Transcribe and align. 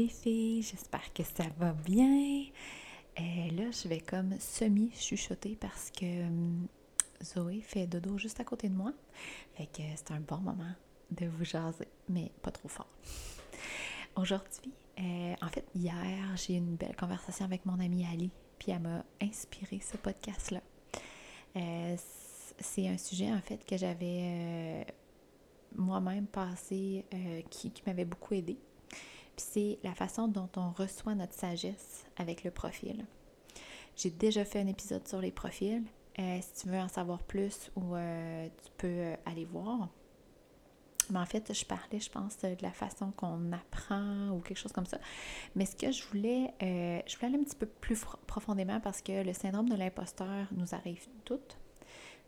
Les 0.00 0.08
filles, 0.08 0.62
j'espère 0.62 1.12
que 1.12 1.22
ça 1.22 1.44
va 1.58 1.74
bien. 1.74 2.44
Euh, 3.18 3.50
là, 3.50 3.70
je 3.70 3.86
vais 3.86 4.00
comme 4.00 4.34
semi-chuchoter 4.40 5.58
parce 5.60 5.90
que 5.90 6.26
hum, 6.26 6.68
Zoé 7.22 7.60
fait 7.60 7.86
dodo 7.86 8.16
juste 8.16 8.40
à 8.40 8.44
côté 8.44 8.70
de 8.70 8.74
moi. 8.74 8.94
Fait 9.52 9.66
que 9.66 9.82
c'est 9.94 10.10
un 10.12 10.20
bon 10.20 10.38
moment 10.38 10.72
de 11.10 11.26
vous 11.26 11.44
jaser, 11.44 11.86
mais 12.08 12.32
pas 12.40 12.50
trop 12.50 12.68
fort. 12.68 12.88
Aujourd'hui, 14.16 14.72
euh, 15.00 15.34
en 15.42 15.48
fait, 15.48 15.66
hier, 15.74 16.34
j'ai 16.34 16.54
eu 16.54 16.56
une 16.56 16.76
belle 16.76 16.96
conversation 16.96 17.44
avec 17.44 17.66
mon 17.66 17.78
amie 17.78 18.06
Ali, 18.06 18.30
puis 18.58 18.72
elle 18.72 18.80
m'a 18.80 19.04
inspiré 19.20 19.80
ce 19.80 19.98
podcast-là. 19.98 20.62
Euh, 21.56 21.96
c'est 22.58 22.88
un 22.88 22.96
sujet, 22.96 23.30
en 23.30 23.42
fait, 23.42 23.66
que 23.66 23.76
j'avais 23.76 24.86
moi-même 25.76 26.26
passé, 26.26 27.04
qui 27.50 27.70
m'avait 27.86 28.06
beaucoup 28.06 28.32
aidé 28.32 28.56
c'est 29.40 29.78
la 29.82 29.94
façon 29.94 30.28
dont 30.28 30.48
on 30.56 30.70
reçoit 30.70 31.14
notre 31.14 31.34
sagesse 31.34 32.04
avec 32.16 32.44
le 32.44 32.50
profil. 32.50 33.06
J'ai 33.96 34.10
déjà 34.10 34.44
fait 34.44 34.60
un 34.60 34.66
épisode 34.66 35.06
sur 35.06 35.20
les 35.20 35.30
profils. 35.30 35.82
Euh, 36.18 36.38
si 36.40 36.62
tu 36.62 36.68
veux 36.68 36.78
en 36.78 36.88
savoir 36.88 37.22
plus, 37.22 37.70
ou 37.76 37.94
euh, 37.94 38.48
tu 38.48 38.70
peux 38.76 38.86
euh, 38.86 39.16
aller 39.24 39.44
voir. 39.44 39.88
Mais 41.10 41.18
en 41.18 41.26
fait, 41.26 41.52
je 41.52 41.64
parlais, 41.64 41.98
je 41.98 42.10
pense, 42.10 42.38
de 42.38 42.56
la 42.60 42.70
façon 42.70 43.10
qu'on 43.12 43.52
apprend 43.52 44.28
ou 44.30 44.40
quelque 44.40 44.58
chose 44.58 44.72
comme 44.72 44.86
ça. 44.86 44.98
Mais 45.56 45.66
ce 45.66 45.74
que 45.74 45.90
je 45.90 46.04
voulais, 46.06 46.54
je 46.60 47.16
voulais 47.16 47.28
aller 47.28 47.38
un 47.38 47.44
petit 47.44 47.56
peu 47.56 47.66
plus 47.66 48.04
profondément 48.28 48.78
parce 48.78 49.02
que 49.02 49.24
le 49.24 49.32
syndrome 49.32 49.68
de 49.68 49.74
l'imposteur 49.74 50.46
nous 50.52 50.72
arrive 50.72 51.08
toutes, 51.24 51.58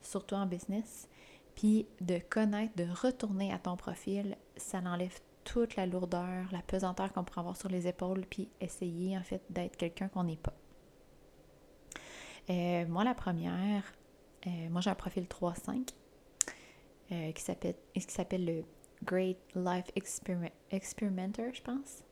surtout 0.01 0.35
en 0.35 0.47
business. 0.47 1.09
Puis 1.55 1.87
de 2.01 2.19
connaître, 2.19 2.75
de 2.75 2.87
retourner 2.91 3.53
à 3.53 3.59
ton 3.59 3.77
profil, 3.77 4.37
ça 4.57 4.79
enlève 4.79 5.21
toute 5.45 5.77
la 5.77 5.87
lourdeur, 5.87 6.47
la 6.53 6.63
pesanteur 6.63 7.13
qu'on 7.13 7.25
pourrait 7.25 7.41
avoir 7.41 7.57
sur 7.57 7.69
les 7.69 7.87
épaules, 7.87 8.25
puis 8.29 8.49
essayer 8.61 9.17
en 9.17 9.23
fait 9.23 9.43
d'être 9.51 9.77
quelqu'un 9.77 10.09
qu'on 10.09 10.25
n'est 10.25 10.37
pas. 10.37 10.55
Euh, 12.51 12.87
moi, 12.89 13.05
la 13.05 13.15
première, 13.15 13.85
euh, 14.47 14.69
moi 14.71 14.81
j'ai 14.81 14.91
un 14.91 14.95
profil 14.95 15.25
3-5 15.25 15.91
euh, 17.13 17.33
qui 17.33 17.43
s'appelle 17.43 18.45
le 18.45 18.65
Great 19.05 19.39
Life 19.55 19.87
Experimenter, 20.71 21.53
je 21.53 21.63
pense. 21.63 22.03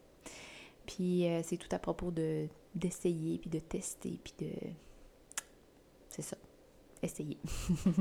Puis 0.86 1.26
c'est 1.44 1.56
tout 1.56 1.68
à 1.74 1.78
propos 1.78 2.10
de 2.10 2.48
d'essayer, 2.74 3.38
puis 3.38 3.50
de 3.50 3.58
tester, 3.58 4.20
puis 4.22 4.32
de... 4.38 4.52
C'est 6.08 6.22
ça, 6.22 6.36
essayer. 7.02 7.36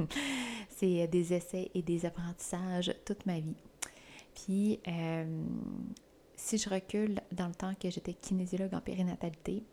c'est 0.70 1.08
des 1.08 1.34
essais 1.34 1.72
et 1.74 1.82
des 1.82 2.06
apprentissages 2.06 2.94
toute 3.04 3.26
ma 3.26 3.40
vie. 3.40 3.56
Puis, 4.45 4.80
euh, 4.88 5.44
si 6.36 6.58
je 6.58 6.70
recule 6.70 7.20
dans 7.32 7.48
le 7.48 7.56
temps 7.56 7.73
que 7.76 7.90
j'étais 7.90 8.14
kinésiologue 8.14 8.73
en 8.73 8.82
périnatalité, 8.82 9.64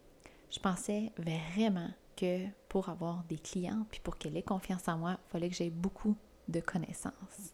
je 0.50 0.58
pensais 0.58 1.12
vraiment 1.16 1.90
que 2.16 2.46
pour 2.68 2.88
avoir 2.88 3.22
des 3.24 3.38
clients, 3.38 3.86
puis 3.90 4.00
pour 4.00 4.16
qu'elle 4.16 4.36
ait 4.36 4.42
confiance 4.42 4.88
en 4.88 4.96
moi, 4.96 5.18
il 5.26 5.30
fallait 5.30 5.48
que 5.48 5.54
j'aie 5.54 5.70
beaucoup 5.70 6.16
de 6.48 6.60
connaissances. 6.60 7.52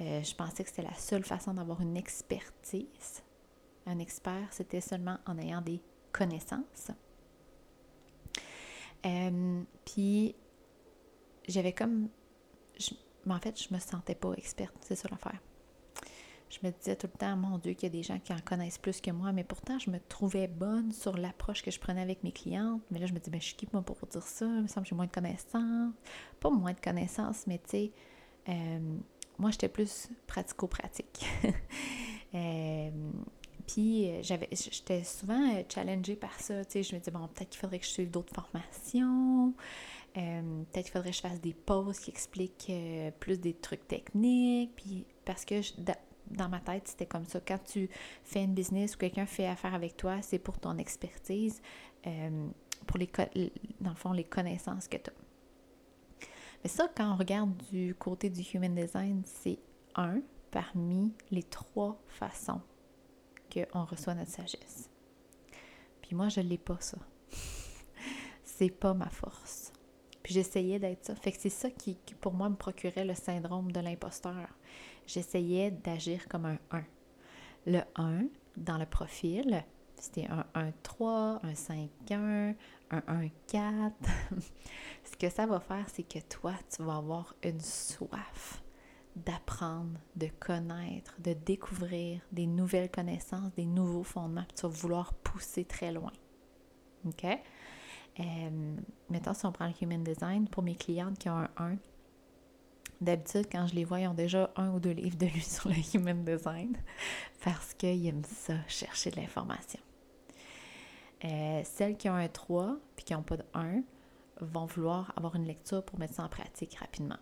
Euh, 0.00 0.22
je 0.22 0.34
pensais 0.34 0.62
que 0.62 0.70
c'était 0.70 0.82
la 0.82 0.94
seule 0.94 1.24
façon 1.24 1.54
d'avoir 1.54 1.80
une 1.80 1.96
expertise. 1.96 3.22
Un 3.86 3.98
expert, 3.98 4.46
c'était 4.52 4.80
seulement 4.80 5.18
en 5.26 5.36
ayant 5.38 5.60
des 5.60 5.82
connaissances. 6.12 6.90
Euh, 9.04 9.62
puis, 9.84 10.34
j'avais 11.48 11.72
comme... 11.72 12.08
mais 13.26 13.34
en 13.34 13.40
fait, 13.40 13.60
je 13.60 13.74
me 13.74 13.78
sentais 13.78 14.14
pas 14.14 14.32
experte, 14.34 14.76
c'est 14.80 14.94
ça 14.94 15.08
l'affaire 15.10 15.40
je 16.50 16.58
me 16.66 16.72
disais 16.72 16.96
tout 16.96 17.08
le 17.12 17.18
temps, 17.18 17.36
mon 17.36 17.58
Dieu, 17.58 17.74
qu'il 17.74 17.84
y 17.84 17.86
a 17.86 17.90
des 17.90 18.02
gens 18.02 18.18
qui 18.18 18.32
en 18.32 18.38
connaissent 18.44 18.78
plus 18.78 19.00
que 19.00 19.10
moi, 19.10 19.32
mais 19.32 19.44
pourtant, 19.44 19.78
je 19.78 19.90
me 19.90 19.98
trouvais 20.08 20.48
bonne 20.48 20.92
sur 20.92 21.16
l'approche 21.16 21.62
que 21.62 21.70
je 21.70 21.78
prenais 21.78 22.02
avec 22.02 22.24
mes 22.24 22.32
clientes. 22.32 22.82
Mais 22.90 22.98
là, 22.98 23.06
je 23.06 23.12
me 23.12 23.18
dis, 23.18 23.30
ben, 23.30 23.40
je 23.40 23.46
suis 23.46 23.56
qui, 23.56 23.68
moi, 23.72 23.82
pour 23.82 23.96
dire 24.06 24.22
ça? 24.22 24.46
Il 24.46 24.62
me 24.62 24.66
semble 24.66 24.84
que 24.84 24.90
j'ai 24.90 24.96
moins 24.96 25.06
de 25.06 25.12
connaissances. 25.12 25.92
Pas 26.40 26.50
moins 26.50 26.72
de 26.72 26.80
connaissances, 26.80 27.46
mais 27.46 27.58
tu 27.58 27.70
sais, 27.70 27.92
euh, 28.48 28.98
moi, 29.38 29.50
j'étais 29.50 29.68
plus 29.68 30.08
pratico-pratique. 30.26 31.24
euh, 32.34 32.90
puis, 33.66 34.10
j'avais, 34.22 34.48
j'étais 34.50 35.04
souvent 35.04 35.54
euh, 35.54 35.62
challengée 35.72 36.16
par 36.16 36.38
ça. 36.40 36.64
Tu 36.64 36.72
sais, 36.72 36.82
je 36.82 36.94
me 36.94 36.98
disais, 36.98 37.12
bon, 37.12 37.28
peut-être 37.28 37.50
qu'il 37.50 37.60
faudrait 37.60 37.78
que 37.78 37.84
je 37.84 37.90
suive 37.90 38.10
d'autres 38.10 38.34
formations. 38.34 39.54
Euh, 40.16 40.64
peut-être 40.72 40.86
qu'il 40.86 40.92
faudrait 40.92 41.10
que 41.10 41.16
je 41.16 41.20
fasse 41.20 41.40
des 41.40 41.54
pauses 41.54 42.00
qui 42.00 42.10
expliquent 42.10 42.72
plus 43.20 43.38
des 43.38 43.54
trucs 43.54 43.86
techniques. 43.86 44.74
Puis, 44.74 45.04
parce 45.24 45.44
que 45.44 45.62
je, 45.62 45.72
dans 46.30 46.48
ma 46.48 46.60
tête, 46.60 46.88
c'était 46.88 47.06
comme 47.06 47.24
ça. 47.24 47.40
Quand 47.40 47.58
tu 47.64 47.88
fais 48.22 48.44
une 48.44 48.54
business 48.54 48.94
ou 48.94 48.98
quelqu'un 48.98 49.26
fait 49.26 49.46
affaire 49.46 49.74
avec 49.74 49.96
toi, 49.96 50.20
c'est 50.22 50.38
pour 50.38 50.58
ton 50.58 50.78
expertise, 50.78 51.60
euh, 52.06 52.48
pour 52.86 52.98
les, 52.98 53.10
dans 53.80 53.90
le 53.90 53.96
fond, 53.96 54.12
les 54.12 54.24
connaissances 54.24 54.88
que 54.88 54.96
tu 54.96 55.10
as. 55.10 55.14
Mais 56.62 56.68
ça, 56.68 56.88
quand 56.96 57.12
on 57.12 57.16
regarde 57.16 57.56
du 57.70 57.94
côté 57.94 58.30
du 58.30 58.42
human 58.42 58.74
design, 58.74 59.22
c'est 59.24 59.58
un 59.94 60.20
parmi 60.50 61.12
les 61.30 61.42
trois 61.42 62.00
façons 62.08 62.60
qu'on 63.52 63.84
reçoit 63.84 64.14
notre 64.14 64.30
sagesse. 64.30 64.90
Puis 66.02 66.16
moi, 66.16 66.28
je 66.28 66.40
ne 66.40 66.48
l'ai 66.48 66.58
pas, 66.58 66.78
ça. 66.80 66.98
c'est 68.44 68.70
pas 68.70 68.94
ma 68.94 69.08
force. 69.08 69.72
Puis 70.28 70.34
j'essayais 70.34 70.78
d'être 70.78 71.06
ça. 71.06 71.14
Fait 71.14 71.32
que 71.32 71.38
c'est 71.40 71.48
ça 71.48 71.70
qui, 71.70 71.96
pour 72.20 72.34
moi, 72.34 72.50
me 72.50 72.54
procurait 72.54 73.06
le 73.06 73.14
syndrome 73.14 73.72
de 73.72 73.80
l'imposteur 73.80 74.48
j'essayais 75.08 75.70
d'agir 75.70 76.28
comme 76.28 76.44
un 76.44 76.58
1. 76.70 76.84
Le 77.66 77.80
1, 77.96 78.26
dans 78.58 78.76
le 78.78 78.84
profil, 78.86 79.64
c'était 79.96 80.26
un 80.26 80.44
1-3, 80.54 81.40
un 81.42 81.52
5-1, 81.54 82.54
un 82.90 83.30
1-4. 83.52 83.92
Ce 85.04 85.16
que 85.16 85.30
ça 85.30 85.46
va 85.46 85.60
faire, 85.60 85.86
c'est 85.88 86.04
que 86.04 86.20
toi, 86.28 86.52
tu 86.70 86.82
vas 86.82 86.96
avoir 86.96 87.34
une 87.42 87.60
soif 87.60 88.62
d'apprendre, 89.16 89.98
de 90.14 90.28
connaître, 90.38 91.16
de 91.20 91.32
découvrir 91.32 92.20
des 92.30 92.46
nouvelles 92.46 92.90
connaissances, 92.90 93.52
des 93.54 93.66
nouveaux 93.66 94.04
fondements. 94.04 94.46
Tu 94.54 94.62
vas 94.62 94.68
vouloir 94.68 95.14
pousser 95.14 95.64
très 95.64 95.90
loin. 95.90 96.12
OK? 97.06 97.26
Euh, 98.20 98.76
mettons, 99.10 99.34
si 99.34 99.46
on 99.46 99.52
prend 99.52 99.66
le 99.66 99.74
Human 99.80 100.02
Design, 100.02 100.48
pour 100.48 100.62
mes 100.62 100.74
clientes 100.74 101.18
qui 101.18 101.28
ont 101.28 101.36
un 101.38 101.50
1, 101.56 101.76
D'habitude, 103.00 103.46
quand 103.50 103.66
je 103.68 103.74
les 103.74 103.84
vois, 103.84 104.00
ils 104.00 104.08
ont 104.08 104.14
déjà 104.14 104.50
un 104.56 104.72
ou 104.72 104.80
deux 104.80 104.90
livres 104.90 105.16
de 105.16 105.26
lui 105.32 105.40
sur 105.40 105.68
le 105.68 105.76
human 105.94 106.24
design 106.24 106.76
parce 107.44 107.74
qu'ils 107.74 108.06
aiment 108.06 108.24
ça, 108.24 108.54
chercher 108.66 109.10
de 109.10 109.16
l'information. 109.16 109.80
Euh, 111.24 111.62
celles 111.64 111.96
qui 111.96 112.08
ont 112.08 112.14
un 112.14 112.28
3 112.28 112.76
puis 112.96 113.04
qui 113.04 113.12
n'ont 113.12 113.22
pas 113.22 113.36
de 113.36 113.44
1 113.54 113.82
vont 114.40 114.66
vouloir 114.66 115.12
avoir 115.16 115.36
une 115.36 115.44
lecture 115.44 115.84
pour 115.84 115.98
mettre 115.98 116.14
ça 116.14 116.24
en 116.24 116.28
pratique 116.28 116.74
rapidement. 116.74 117.18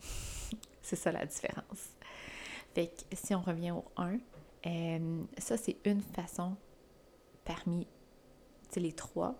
c'est 0.82 0.96
ça 0.96 1.12
la 1.12 1.24
différence. 1.24 1.94
Fait 2.74 2.88
que 2.88 3.16
si 3.16 3.34
on 3.34 3.40
revient 3.40 3.70
au 3.70 3.84
1, 3.96 4.18
euh, 4.66 5.24
ça 5.38 5.56
c'est 5.56 5.78
une 5.84 6.02
façon 6.02 6.56
parmi 7.44 7.86
les 8.76 8.92
trois 8.92 9.36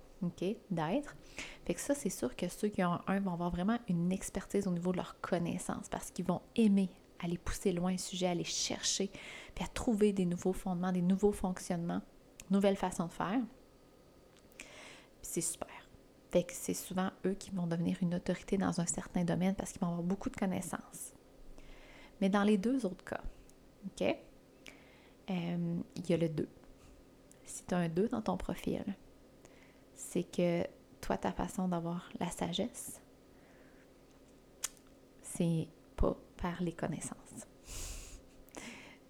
D'être. 0.71 1.17
Fait 1.65 1.75
que 1.75 1.81
ça, 1.81 1.95
c'est 1.95 2.11
sûr 2.11 2.35
que 2.37 2.49
ceux 2.49 2.69
qui 2.69 2.85
ont 2.85 2.99
un 3.07 3.21
vont 3.21 3.33
avoir 3.33 3.51
vraiment 3.51 3.79
une 3.89 4.13
expertise 4.13 4.67
au 4.67 4.71
niveau 4.71 4.93
de 4.93 4.99
leur 4.99 5.21
connaissance 5.21 5.89
parce 5.89 6.11
qu'ils 6.11 6.27
vont 6.27 6.43
aimer 6.57 6.91
aller 7.25 7.39
pousser 7.39 7.73
loin 7.73 7.93
le 7.93 7.99
sujet, 7.99 8.27
aller 8.27 8.45
chercher, 8.45 9.11
puis 9.55 9.65
à 9.65 9.69
trouver 9.69 10.13
des 10.13 10.27
nouveaux 10.27 10.53
fondements, 10.53 10.93
des 10.93 11.03
nouveaux 11.03 11.33
fonctionnements, 11.33 12.03
nouvelles 12.51 12.77
façons 12.77 13.07
de 13.07 13.13
faire. 13.13 13.41
C'est 15.23 15.41
super. 15.41 15.69
Fait 16.31 16.45
que 16.45 16.53
c'est 16.53 16.75
souvent 16.75 17.11
eux 17.25 17.35
qui 17.35 17.51
vont 17.51 17.67
devenir 17.67 17.97
une 18.03 18.15
autorité 18.15 18.59
dans 18.59 18.81
un 18.81 18.87
certain 18.87 19.25
domaine 19.25 19.55
parce 19.55 19.73
qu'ils 19.73 19.81
vont 19.81 19.89
avoir 19.89 20.03
beaucoup 20.03 20.31
de 20.31 20.37
connaissances. 20.37 21.13
Mais 22.21 22.29
dans 22.29 22.43
les 22.43 22.59
deux 22.59 22.85
autres 22.85 23.05
cas, 23.05 23.23
OK, 23.87 24.17
euh, 25.31 25.77
il 25.97 26.11
y 26.11 26.13
a 26.13 26.17
le 26.17 26.29
2. 26.29 26.49
Si 27.45 27.65
tu 27.65 27.75
as 27.75 27.79
un 27.79 27.89
2 27.89 28.09
dans 28.09 28.23
ton 28.23 28.37
profil, 28.37 28.85
c'est 30.11 30.25
que 30.25 30.67
toi, 31.01 31.17
ta 31.17 31.33
façon 31.33 31.69
d'avoir 31.69 32.09
la 32.21 32.31
sagesse, 32.31 33.01
c'est 35.23 35.69
pas 35.97 36.17
par 36.37 36.63
les 36.63 36.73
connaissances. 36.73 37.47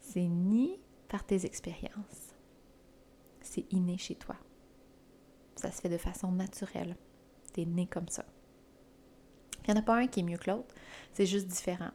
C'est 0.01 0.27
ni 0.27 0.81
par 1.09 1.25
tes 1.25 1.45
expériences. 1.45 2.35
C'est 3.41 3.71
inné 3.73 3.99
chez 3.99 4.15
toi. 4.15 4.37
Ça 5.57 5.71
se 5.71 5.81
fait 5.81 5.89
de 5.89 5.99
façon 5.99 6.33
naturelle. 6.33 6.97
T'es 7.53 7.65
né 7.65 7.87
comme 7.87 8.09
ça. 8.09 8.25
Il 9.63 9.73
n'y 9.73 9.79
en 9.79 9.83
a 9.83 9.85
pas 9.85 9.97
un 9.97 10.07
qui 10.07 10.21
est 10.21 10.25
mieux 10.25 10.39
que 10.39 10.51
l'autre, 10.51 10.75
c'est 11.13 11.27
juste 11.27 11.47
différent. 11.47 11.91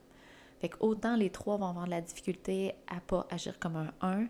Fait 0.60 0.72
autant 0.80 1.16
les 1.16 1.30
trois 1.30 1.58
vont 1.58 1.68
avoir 1.68 1.86
de 1.86 1.92
la 1.92 2.02
difficulté 2.02 2.76
à 2.88 3.00
pas 3.00 3.26
agir 3.30 3.60
comme 3.60 3.76
un 3.76 3.94
1, 4.02 4.28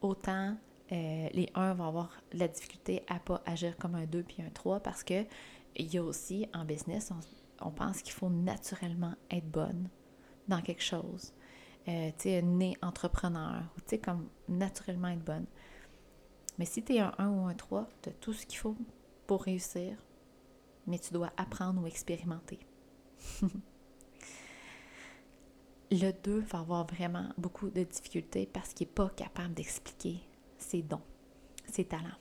autant 0.00 0.56
euh, 0.92 1.28
les 1.32 1.48
1 1.54 1.74
vont 1.74 1.88
avoir 1.88 2.20
la 2.32 2.46
difficulté 2.46 3.02
à 3.08 3.18
pas 3.18 3.42
agir 3.46 3.76
comme 3.78 3.94
un 3.94 4.04
2 4.04 4.22
puis 4.22 4.42
un 4.42 4.50
3 4.50 4.80
parce 4.80 5.02
que 5.02 5.24
il 5.76 5.92
y 5.92 5.98
a 5.98 6.04
aussi 6.04 6.46
en 6.54 6.64
business, 6.64 7.10
on, 7.60 7.70
pense 7.70 8.02
qu'il 8.02 8.12
faut 8.12 8.28
naturellement 8.28 9.14
être 9.30 9.50
bonne 9.50 9.88
dans 10.46 10.60
quelque 10.60 10.82
chose. 10.82 11.32
euh, 11.88 12.10
tu 12.18 12.24
sais, 12.24 12.42
né 12.42 12.76
entrepreneur, 12.82 13.62
ou 13.76 13.80
tu 13.80 13.90
sais, 13.90 13.98
comme 13.98 14.28
naturellement 14.48 15.08
être 15.08 15.24
bonne. 15.24 15.46
Mais 16.58 16.64
si 16.64 16.82
tu 16.82 16.94
es 16.94 17.00
un 17.00 17.12
1 17.18 17.28
ou 17.30 17.46
un 17.46 17.54
3, 17.54 17.88
tu 18.02 18.10
as 18.10 18.12
tout 18.12 18.32
ce 18.32 18.46
qu'il 18.46 18.58
faut 18.58 18.76
pour 19.26 19.42
réussir, 19.42 19.96
mais 20.86 20.98
tu 20.98 21.12
dois 21.12 21.32
apprendre 21.36 21.82
ou 21.82 21.86
expérimenter. 21.86 22.60
le 25.90 26.12
2 26.12 26.40
va 26.40 26.60
avoir 26.60 26.86
vraiment 26.86 27.30
beaucoup 27.38 27.70
de 27.70 27.82
difficultés 27.82 28.46
parce 28.46 28.74
qu'il 28.74 28.86
n'est 28.86 28.92
pas 28.92 29.08
capable 29.10 29.54
d'expliquer 29.54 30.20
ses 30.64 30.82
dons, 30.82 31.02
ses 31.66 31.84
talents. 31.84 32.18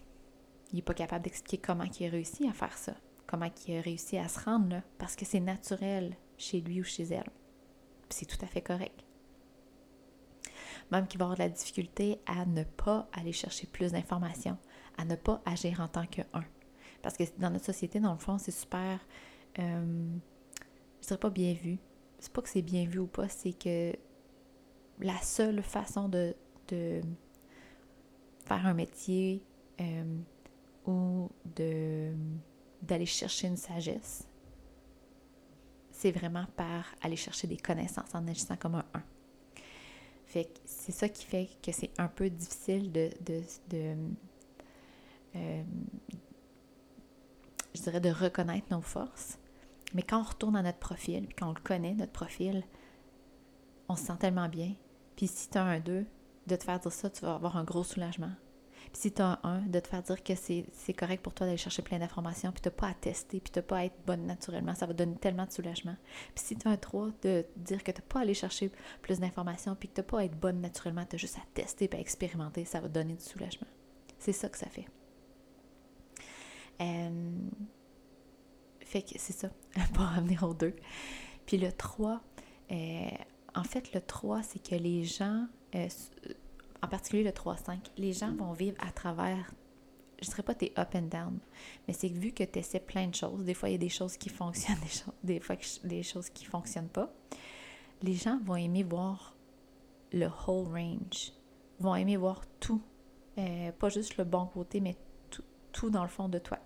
Il 0.72 0.78
n'est 0.78 0.82
pas 0.82 0.94
capable 0.94 1.24
d'expliquer 1.24 1.58
comment 1.58 1.84
il 1.84 2.08
a 2.08 2.10
réussi 2.10 2.48
à 2.48 2.54
faire 2.54 2.78
ça, 2.78 2.96
comment 3.28 3.50
il 3.68 3.78
a 3.78 3.82
réussi 3.82 4.18
à 4.18 4.28
se 4.28 4.40
rendre 4.40 4.70
là, 4.70 4.84
parce 4.98 5.16
que 5.16 5.26
c'est 5.26 5.40
naturel 5.40 6.16
chez 6.38 6.62
lui 6.62 6.82
ou 6.82 6.84
chez 6.84 7.04
elle. 7.04 7.30
C'est 8.10 8.26
tout 8.26 8.44
à 8.44 8.48
fait 8.48 8.62
correct. 8.62 9.04
Même 10.92 11.08
qu'il 11.08 11.20
va 11.20 11.26
avoir 11.26 11.38
de 11.38 11.44
la 11.44 11.50
difficulté 11.50 12.20
à 12.26 12.46
ne 12.46 12.64
pas 12.64 13.08
aller 13.14 13.32
chercher 13.32 13.68
plus 13.68 13.92
d'informations, 13.92 14.58
à 14.98 15.06
ne 15.06 15.16
pas 15.16 15.42
agir 15.46 15.80
en 15.80 15.88
tant 15.88 16.06
que 16.06 16.22
un. 16.34 16.44
Parce 17.02 17.18
que 17.18 17.24
dans 17.38 17.50
notre 17.50 17.66
société, 17.66 18.00
dans 18.00 18.14
le 18.14 18.20
fond, 18.20 18.38
c'est 18.38 18.52
super, 18.52 19.00
euh, 19.60 20.16
je 21.02 21.08
dirais 21.08 21.20
pas 21.20 21.30
bien 21.30 21.54
vu. 21.54 21.80
C'est 22.20 22.32
pas 22.32 22.42
que 22.42 22.50
c'est 22.50 22.62
bien 22.62 22.86
vu 22.86 23.00
ou 23.00 23.08
pas, 23.08 23.28
c'est 23.30 23.54
que 23.54 23.94
la 25.00 25.18
seule 25.22 25.62
façon 25.62 26.10
de 26.10 26.36
faire 28.46 28.66
un 28.66 28.74
métier 28.74 29.44
euh, 29.80 30.18
ou 30.86 31.30
de 31.56 32.14
d'aller 32.82 33.06
chercher 33.06 33.48
une 33.48 33.56
sagesse, 33.56 34.28
c'est 35.90 36.12
vraiment 36.12 36.46
par 36.58 36.86
aller 37.02 37.16
chercher 37.16 37.48
des 37.48 37.56
connaissances 37.56 38.14
en 38.14 38.28
agissant 38.28 38.58
comme 38.58 38.76
un 38.76 38.86
1. 38.94 39.04
Fait 40.26 40.46
que 40.46 40.60
c'est 40.66 40.92
ça 40.92 41.08
qui 41.08 41.24
fait 41.24 41.48
que 41.62 41.72
c'est 41.72 41.92
un 41.98 42.10
peu 42.10 42.30
difficile 42.30 42.92
de, 42.92 43.10
de, 43.22 43.96
euh, 45.36 45.64
je 47.74 47.82
dirais, 47.82 48.02
de 48.02 48.10
reconnaître 48.10 48.68
nos 48.72 48.82
forces. 48.82 49.40
Mais 49.94 50.02
quand 50.02 50.20
on 50.20 50.24
retourne 50.24 50.54
dans 50.56 50.64
notre 50.64 50.80
profil, 50.80 51.28
puis 51.28 51.36
quand 51.36 51.50
on 51.50 51.54
le 51.54 51.62
connaît, 51.62 51.94
notre 51.94 52.12
profil, 52.12 52.64
on 53.88 53.96
se 53.96 54.06
sent 54.06 54.18
tellement 54.20 54.50
bien. 54.50 54.74
Puis 55.16 55.28
si 55.28 55.50
tu 55.50 55.58
as 55.58 55.64
un 55.64 55.80
2, 55.80 56.06
de 56.48 56.56
te 56.56 56.64
faire 56.64 56.80
dire 56.80 56.92
ça, 56.92 57.10
tu 57.10 57.22
vas 57.22 57.36
avoir 57.36 57.58
un 57.58 57.64
gros 57.64 57.84
soulagement. 57.84 58.32
Puis 58.92 59.02
si 59.02 59.12
tu 59.12 59.22
as 59.22 59.40
un 59.44 59.58
1, 59.58 59.62
de 59.68 59.80
te 59.80 59.88
faire 59.88 60.04
dire 60.04 60.22
que 60.24 60.34
c'est 60.36 60.94
correct 60.94 61.24
pour 61.24 61.34
toi 61.34 61.48
d'aller 61.48 61.58
chercher 61.58 61.82
plein 61.82 62.00
d'informations, 62.00 62.52
puis 62.52 62.62
tu 62.62 62.70
pas 62.70 62.90
à 62.90 62.94
tester, 62.94 63.40
puis 63.40 63.52
tu 63.52 63.62
pas 63.62 63.78
à 63.78 63.86
être 63.86 63.96
bonne 64.06 64.26
naturellement, 64.26 64.76
ça 64.76 64.86
va 64.86 64.94
donner 64.94 65.16
tellement 65.16 65.46
de 65.46 65.52
soulagement. 65.52 65.96
Puis 66.36 66.46
si 66.46 66.56
tu 66.56 66.68
as 66.68 66.72
un 66.72 66.78
3, 66.78 67.10
de 67.24 67.46
dire 67.56 67.84
que 67.84 67.92
tu 67.92 68.02
pas 68.02 68.20
à 68.20 68.22
aller 68.22 68.34
chercher 68.34 68.72
plus 69.02 69.20
d'informations, 69.20 69.76
puis 69.76 69.90
que 69.90 69.96
tu 69.96 70.04
pas 70.04 70.20
à 70.20 70.24
être 70.26 70.38
bonne 70.38 70.62
naturellement, 70.62 71.06
tu 71.06 71.16
as 71.16 71.18
juste 71.18 71.38
à 71.38 71.46
tester 71.54 71.90
et 71.92 71.96
à 71.96 72.00
expérimenter, 72.00 72.66
ça 72.66 72.82
va 72.82 72.88
donner 72.88 73.16
du 73.16 73.24
soulagement. 73.24 73.68
C'est 74.20 74.34
ça 74.34 74.48
que 74.50 74.58
ça 74.58 74.68
fait. 74.68 74.88
Euh, 76.82 77.32
fait 78.82 79.02
que 79.02 79.18
c'est 79.18 79.34
ça, 79.34 79.50
pour 79.94 80.06
revenir 80.08 80.44
au 80.44 80.54
2. 80.54 80.76
Puis 81.46 81.58
le 81.58 81.72
3, 81.72 82.22
euh, 82.72 83.08
en 83.56 83.64
fait, 83.64 83.94
le 83.94 84.02
3, 84.02 84.44
c'est 84.44 84.62
que 84.62 84.76
les 84.76 85.04
gens, 85.04 85.48
euh, 85.76 85.88
en 86.82 86.88
particulier 86.88 87.24
le 87.24 87.32
3-5, 87.32 87.78
les 87.98 88.14
gens 88.14 88.34
vont 88.36 88.54
vivre 88.54 88.78
à 88.80 88.92
travers, 88.92 89.54
je 90.22 90.28
ne 90.28 90.30
dirais 90.32 90.44
pas 90.44 90.56
tes 90.56 90.74
up 90.78 90.90
and 90.96 91.04
down, 91.04 91.40
mais 91.88 91.94
c'est 91.94 92.10
que 92.10 92.18
vu 92.18 92.32
que 92.32 92.44
tu 92.44 92.60
essaies 92.60 92.80
plein 92.80 93.08
de 93.08 93.16
choses, 93.16 93.44
des 93.44 93.54
fois 93.54 93.70
il 93.70 93.74
y 93.74 93.76
a 93.76 93.80
des 93.80 93.90
choses 93.90 94.18
qui 94.18 94.30
fonctionnent, 94.30 94.78
des, 95.24 95.40
fois 95.40 95.56
des 95.84 96.04
choses 96.04 96.30
qui 96.30 96.46
ne 96.46 96.50
fonctionnent 96.50 96.90
pas, 96.90 97.12
les 98.02 98.14
gens 98.14 98.40
vont 98.44 98.56
aimer 98.56 98.84
voir 98.84 99.36
le 100.12 100.28
whole 100.28 100.68
range, 100.68 101.32
vont 101.80 101.96
aimer 101.96 102.18
voir 102.18 102.42
tout, 102.60 102.82
pas 103.36 103.90
juste 103.90 104.18
le 104.18 104.26
bon 104.26 104.46
côté, 104.46 104.80
mais 104.80 104.96
tout, 105.30 105.44
tout 105.72 105.90
dans 105.90 106.04
le 106.04 106.10
fond 106.10 106.30
de 106.30 106.38
toi. 106.38 106.60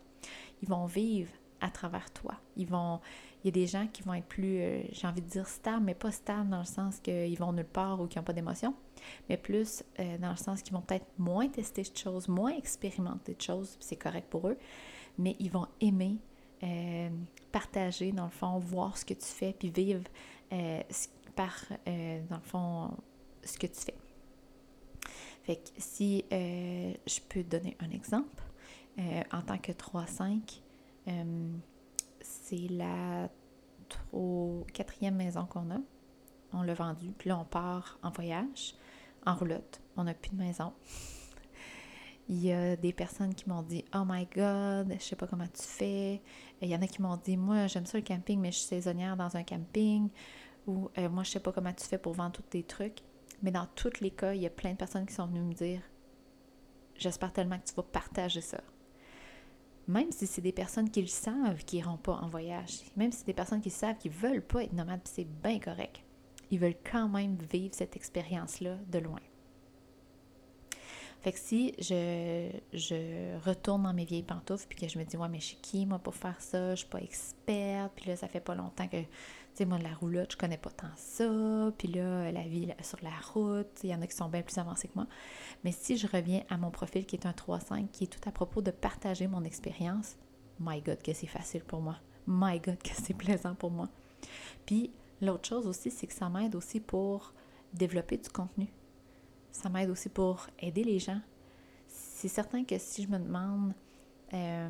Ils 0.61 0.67
vont 0.67 0.85
vivre 0.85 1.31
à 1.61 1.69
travers 1.69 2.11
toi. 2.11 2.35
Ils 2.55 2.67
vont, 2.67 2.99
il 3.43 3.47
y 3.47 3.49
a 3.49 3.51
des 3.51 3.67
gens 3.67 3.87
qui 3.87 4.03
vont 4.03 4.13
être 4.13 4.25
plus, 4.25 4.59
euh, 4.59 4.81
j'ai 4.91 5.07
envie 5.07 5.21
de 5.21 5.27
dire 5.27 5.47
stables, 5.47 5.83
mais 5.83 5.93
pas 5.93 6.11
stables 6.11 6.49
dans 6.49 6.59
le 6.59 6.65
sens 6.65 6.99
qu'ils 6.99 7.37
vont 7.37 7.53
nulle 7.53 7.65
part 7.65 7.99
ou 7.99 8.07
qu'ils 8.07 8.19
n'ont 8.19 8.25
pas 8.25 8.33
d'émotion, 8.33 8.73
mais 9.29 9.37
plus 9.37 9.83
euh, 9.99 10.17
dans 10.17 10.31
le 10.31 10.37
sens 10.37 10.61
qu'ils 10.61 10.73
vont 10.73 10.81
peut-être 10.81 11.07
moins 11.17 11.47
tester 11.47 11.83
de 11.83 11.97
choses, 11.97 12.27
moins 12.27 12.55
expérimenter 12.55 13.35
de 13.35 13.41
choses, 13.41 13.77
c'est 13.79 13.95
correct 13.95 14.27
pour 14.29 14.47
eux, 14.47 14.57
mais 15.17 15.35
ils 15.39 15.51
vont 15.51 15.67
aimer 15.81 16.17
euh, 16.63 17.09
partager, 17.51 18.11
dans 18.11 18.25
le 18.25 18.31
fond, 18.31 18.57
voir 18.59 18.97
ce 18.97 19.05
que 19.05 19.13
tu 19.13 19.25
fais, 19.25 19.53
puis 19.53 19.69
vivre 19.69 20.03
par, 21.35 21.53
dans 21.85 22.37
le 22.37 22.41
fond, 22.43 22.91
ce 23.43 23.59
que 23.59 23.67
tu 23.67 23.79
fais. 23.79 23.95
Fait 25.43 25.57
que 25.57 25.69
si 25.77 26.23
je 26.31 27.19
peux 27.29 27.43
donner 27.43 27.77
un 27.79 27.91
exemple, 27.91 28.43
en 28.97 29.41
tant 29.41 29.57
que 29.57 29.71
3-5. 29.71 30.61
Euh, 31.07 31.57
c'est 32.21 32.67
la 32.69 33.29
quatrième 34.73 35.15
maison 35.15 35.45
qu'on 35.45 35.71
a. 35.71 35.79
On 36.53 36.61
l'a 36.61 36.73
vendue. 36.73 37.11
Puis 37.17 37.29
là, 37.29 37.37
on 37.37 37.45
part 37.45 37.99
en 38.03 38.09
voyage, 38.09 38.75
en 39.25 39.35
roulotte. 39.35 39.81
On 39.95 40.03
n'a 40.03 40.13
plus 40.13 40.31
de 40.31 40.37
maison. 40.37 40.73
Il 42.29 42.43
y 42.43 42.51
a 42.51 42.75
des 42.75 42.91
personnes 42.91 43.33
qui 43.33 43.47
m'ont 43.47 43.61
dit 43.61 43.85
Oh 43.95 44.03
my 44.05 44.27
God, 44.35 44.93
je 44.99 45.03
sais 45.03 45.15
pas 45.15 45.27
comment 45.27 45.47
tu 45.47 45.63
fais. 45.63 46.21
Il 46.61 46.69
y 46.69 46.75
en 46.75 46.81
a 46.81 46.87
qui 46.87 47.01
m'ont 47.01 47.17
dit 47.17 47.37
Moi, 47.37 47.67
j'aime 47.67 47.85
ça 47.85 47.97
le 47.97 48.03
camping, 48.03 48.39
mais 48.39 48.51
je 48.51 48.57
suis 48.57 48.67
saisonnière 48.67 49.15
dans 49.15 49.35
un 49.37 49.43
camping. 49.43 50.09
Ou 50.67 50.89
euh, 50.97 51.09
Moi, 51.09 51.23
je 51.23 51.31
sais 51.31 51.39
pas 51.39 51.51
comment 51.51 51.73
tu 51.73 51.85
fais 51.85 51.97
pour 51.97 52.13
vendre 52.13 52.33
tous 52.33 52.41
tes 52.43 52.63
trucs. 52.63 52.99
Mais 53.41 53.51
dans 53.51 53.67
tous 53.75 54.01
les 54.01 54.11
cas, 54.11 54.33
il 54.33 54.41
y 54.41 54.45
a 54.45 54.49
plein 54.49 54.71
de 54.71 54.77
personnes 54.77 55.05
qui 55.05 55.13
sont 55.13 55.27
venues 55.27 55.41
me 55.41 55.53
dire 55.53 55.81
J'espère 56.95 57.31
tellement 57.31 57.59
que 57.59 57.65
tu 57.65 57.75
vas 57.75 57.83
partager 57.83 58.41
ça 58.41 58.59
même 59.87 60.11
si 60.11 60.27
c'est 60.27 60.41
des 60.41 60.51
personnes 60.51 60.89
qui 60.89 61.01
le 61.01 61.07
savent 61.07 61.63
qui 61.65 61.77
n'iront 61.77 61.97
pas 61.97 62.13
en 62.13 62.27
voyage, 62.27 62.81
même 62.95 63.11
si 63.11 63.19
c'est 63.19 63.27
des 63.27 63.33
personnes 63.33 63.61
qui 63.61 63.69
savent 63.69 63.97
qu'ils 63.97 64.11
ne 64.11 64.17
veulent 64.17 64.45
pas 64.45 64.63
être 64.63 64.73
nomades, 64.73 65.01
c'est 65.05 65.27
bien 65.41 65.59
correct. 65.59 66.01
Ils 66.51 66.59
veulent 66.59 66.77
quand 66.89 67.09
même 67.09 67.37
vivre 67.51 67.73
cette 67.73 67.95
expérience-là 67.95 68.77
de 68.87 68.99
loin. 68.99 69.19
Fait 71.21 71.31
que 71.31 71.39
si 71.39 71.73
je, 71.79 72.49
je, 72.73 73.37
retourne 73.39 73.83
dans 73.83 73.93
mes 73.93 74.05
vieilles 74.05 74.23
pantoufles 74.23 74.67
puis 74.69 74.77
que 74.77 74.87
je 74.87 74.99
me 74.99 75.03
dis, 75.03 75.17
ouais, 75.17 75.27
mais 75.29 75.39
je 75.39 75.45
suis 75.45 75.57
qui, 75.57 75.85
moi, 75.85 75.99
pour 75.99 76.15
faire 76.15 76.39
ça? 76.39 76.71
Je 76.71 76.79
suis 76.79 76.87
pas 76.87 77.01
experte. 77.01 77.93
Puis 77.95 78.09
là, 78.09 78.15
ça 78.15 78.27
fait 78.27 78.39
pas 78.39 78.55
longtemps 78.55 78.87
que 78.87 78.97
sais, 79.57 79.65
moi, 79.65 79.77
de 79.77 79.83
la 79.83 79.93
roulotte, 79.93 80.33
je 80.33 80.37
connais 80.37 80.57
pas 80.57 80.69
tant 80.69 80.91
ça. 80.95 81.71
Puis 81.77 81.87
là, 81.87 82.31
la 82.31 82.43
vie 82.43 82.71
sur 82.81 82.99
la 83.01 83.11
route, 83.33 83.79
il 83.83 83.89
y 83.89 83.95
en 83.95 84.01
a 84.01 84.07
qui 84.07 84.15
sont 84.15 84.29
bien 84.29 84.41
plus 84.41 84.57
avancés 84.57 84.87
que 84.87 84.93
moi. 84.95 85.07
Mais 85.63 85.71
si 85.71 85.97
je 85.97 86.07
reviens 86.07 86.43
à 86.49 86.57
mon 86.57 86.71
profil 86.71 87.05
qui 87.05 87.15
est 87.15 87.25
un 87.25 87.31
3-5, 87.31 87.89
qui 87.89 88.05
est 88.05 88.07
tout 88.07 88.27
à 88.27 88.31
propos 88.31 88.61
de 88.61 88.71
partager 88.71 89.27
mon 89.27 89.43
expérience, 89.43 90.15
my 90.59 90.81
God, 90.81 91.01
que 91.01 91.13
c'est 91.13 91.27
facile 91.27 91.63
pour 91.63 91.81
moi. 91.81 91.97
My 92.27 92.59
God, 92.59 92.77
que 92.77 92.91
c'est 92.93 93.13
plaisant 93.13 93.55
pour 93.55 93.71
moi. 93.71 93.89
Puis 94.65 94.91
l'autre 95.21 95.47
chose 95.47 95.67
aussi, 95.67 95.91
c'est 95.91 96.07
que 96.07 96.13
ça 96.13 96.29
m'aide 96.29 96.55
aussi 96.55 96.79
pour 96.79 97.33
développer 97.73 98.17
du 98.17 98.29
contenu. 98.29 98.67
Ça 99.51 99.69
m'aide 99.69 99.89
aussi 99.89 100.09
pour 100.09 100.47
aider 100.59 100.83
les 100.83 100.99
gens. 100.99 101.21
C'est 101.87 102.27
certain 102.27 102.63
que 102.63 102.77
si 102.77 103.03
je 103.03 103.07
me 103.07 103.17
demande... 103.17 103.73
Euh, 104.33 104.69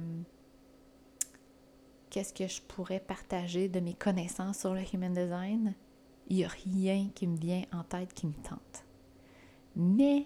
qu'est-ce 2.18 2.34
que 2.34 2.48
je 2.48 2.64
pourrais 2.64 3.00
partager 3.00 3.70
de 3.70 3.80
mes 3.80 3.94
connaissances 3.94 4.58
sur 4.58 4.74
le 4.74 4.82
human 4.92 5.14
design, 5.14 5.76
il 6.30 6.38
n'y 6.38 6.46
a 6.46 6.48
rien 6.48 7.10
qui 7.14 7.28
me 7.28 7.38
vient 7.38 7.62
en 7.72 7.84
tête 7.84 8.12
qui 8.12 8.26
me 8.26 8.34
tente. 8.34 8.86
Mais 9.76 10.26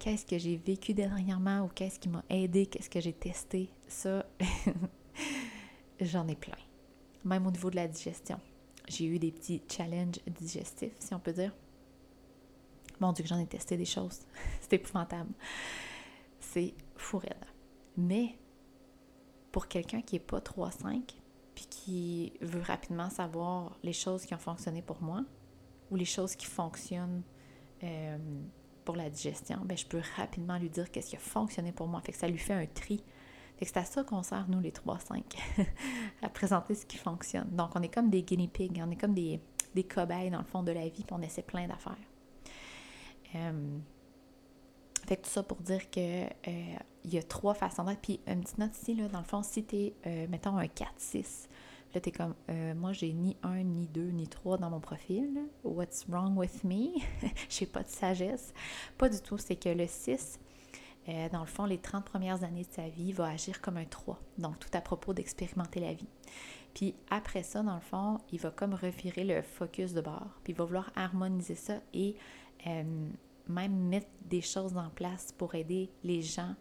qu'est-ce 0.00 0.26
que 0.26 0.38
j'ai 0.38 0.56
vécu 0.56 0.92
dernièrement 0.92 1.60
ou 1.60 1.68
qu'est-ce 1.68 2.00
qui 2.00 2.08
m'a 2.08 2.24
aidé, 2.28 2.66
qu'est-ce 2.66 2.90
que 2.90 3.00
j'ai 3.00 3.12
testé, 3.12 3.70
ça, 3.86 4.26
j'en 6.00 6.26
ai 6.26 6.34
plein. 6.34 6.58
Même 7.24 7.46
au 7.46 7.52
niveau 7.52 7.70
de 7.70 7.76
la 7.76 7.86
digestion. 7.86 8.40
J'ai 8.88 9.04
eu 9.04 9.20
des 9.20 9.30
petits 9.30 9.62
challenges 9.70 10.18
digestifs, 10.26 10.96
si 10.98 11.14
on 11.14 11.20
peut 11.20 11.32
dire. 11.32 11.54
Mon 12.98 13.12
Dieu, 13.12 13.24
j'en 13.24 13.38
ai 13.38 13.46
testé 13.46 13.76
des 13.76 13.84
choses. 13.84 14.18
C'est 14.62 14.72
épouvantable. 14.72 15.30
C'est 16.40 16.74
fou 16.96 17.20
Mais 17.96 18.34
pour 19.52 19.68
quelqu'un 19.68 20.02
qui 20.02 20.16
n'est 20.16 20.20
pas 20.20 20.40
3-5, 20.40 21.19
puis 21.60 21.66
qui 21.68 22.32
veut 22.40 22.62
rapidement 22.62 23.10
savoir 23.10 23.76
les 23.82 23.92
choses 23.92 24.24
qui 24.24 24.34
ont 24.34 24.38
fonctionné 24.38 24.80
pour 24.80 25.02
moi 25.02 25.24
ou 25.90 25.96
les 25.96 26.06
choses 26.06 26.34
qui 26.34 26.46
fonctionnent 26.46 27.22
euh, 27.82 28.18
pour 28.84 28.96
la 28.96 29.10
digestion, 29.10 29.58
ben, 29.64 29.76
je 29.76 29.84
peux 29.84 30.00
rapidement 30.16 30.56
lui 30.56 30.70
dire 30.70 30.90
qu'est-ce 30.90 31.10
qui 31.10 31.16
a 31.16 31.20
fonctionné 31.20 31.72
pour 31.72 31.86
moi. 31.86 32.00
Fait 32.00 32.12
que 32.12 32.18
ça 32.18 32.28
lui 32.28 32.38
fait 32.38 32.54
un 32.54 32.66
tri. 32.66 33.02
Fait 33.58 33.66
que 33.66 33.72
c'est 33.72 33.78
à 33.78 33.84
ça 33.84 34.04
qu'on 34.04 34.22
sert, 34.22 34.46
nous, 34.48 34.60
les 34.60 34.70
3-5, 34.70 35.22
à 36.22 36.28
présenter 36.30 36.74
ce 36.74 36.86
qui 36.86 36.96
fonctionne. 36.96 37.48
Donc, 37.50 37.72
on 37.74 37.82
est 37.82 37.92
comme 37.92 38.08
des 38.08 38.22
guinea 38.22 38.48
pigs, 38.48 38.82
on 38.82 38.90
est 38.90 38.96
comme 38.96 39.12
des, 39.12 39.38
des 39.74 39.84
cobayes 39.84 40.30
dans 40.30 40.38
le 40.38 40.44
fond 40.44 40.62
de 40.62 40.72
la 40.72 40.88
vie, 40.88 41.04
puis 41.04 41.12
on 41.12 41.20
essaie 41.20 41.42
plein 41.42 41.66
d'affaires. 41.68 41.96
Euh, 43.34 43.78
fait 45.10 45.16
tout 45.16 45.28
ça 45.28 45.42
pour 45.42 45.56
dire 45.58 45.90
que 45.90 46.24
euh, 46.24 46.76
il 47.04 47.12
y 47.12 47.18
a 47.18 47.22
trois 47.22 47.54
façons 47.54 47.82
d'être. 47.82 48.00
Puis 48.00 48.20
une 48.28 48.42
petite 48.42 48.58
note 48.58 48.76
ici, 48.80 48.94
là, 48.94 49.08
dans 49.08 49.18
le 49.18 49.24
fond, 49.24 49.42
si 49.42 49.64
tu 49.64 49.76
es, 49.76 49.94
euh, 50.06 50.26
mettons, 50.28 50.56
un 50.56 50.66
4-6, 50.66 51.48
Là, 51.92 52.00
t'es 52.00 52.12
comme, 52.12 52.36
euh, 52.48 52.72
moi, 52.76 52.92
j'ai 52.92 53.12
ni 53.12 53.36
un, 53.42 53.64
ni 53.64 53.88
deux, 53.88 54.10
ni 54.10 54.28
trois 54.28 54.56
dans 54.58 54.70
mon 54.70 54.78
profil. 54.78 55.40
What's 55.64 56.06
wrong 56.08 56.36
with 56.38 56.62
me? 56.62 57.00
j'ai 57.48 57.66
pas 57.66 57.82
de 57.82 57.88
sagesse. 57.88 58.54
Pas 58.96 59.08
du 59.08 59.20
tout. 59.20 59.38
C'est 59.38 59.56
que 59.56 59.70
le 59.70 59.88
6, 59.88 60.38
euh, 61.08 61.28
dans 61.30 61.40
le 61.40 61.46
fond, 61.46 61.64
les 61.64 61.78
30 61.78 62.04
premières 62.04 62.44
années 62.44 62.62
de 62.62 62.72
sa 62.72 62.88
vie, 62.88 63.10
va 63.10 63.30
agir 63.30 63.60
comme 63.60 63.76
un 63.76 63.86
3. 63.86 64.20
Donc, 64.38 64.60
tout 64.60 64.68
à 64.72 64.80
propos 64.80 65.12
d'expérimenter 65.12 65.80
la 65.80 65.94
vie. 65.94 66.06
Puis 66.74 66.94
après 67.10 67.42
ça, 67.42 67.64
dans 67.64 67.74
le 67.74 67.80
fond, 67.80 68.18
il 68.30 68.38
va 68.38 68.52
comme 68.52 68.74
revirer 68.74 69.24
le 69.24 69.42
focus 69.42 69.92
de 69.92 70.00
bord. 70.00 70.38
Puis 70.44 70.52
il 70.52 70.56
va 70.56 70.64
vouloir 70.64 70.92
harmoniser 70.94 71.56
ça 71.56 71.80
et 71.92 72.14
même 73.50 73.88
mettre 73.88 74.08
des 74.22 74.40
choses 74.40 74.76
en 74.76 74.90
place 74.90 75.32
pour 75.32 75.54
aider 75.54 75.90
les 76.02 76.22
gens. 76.22 76.54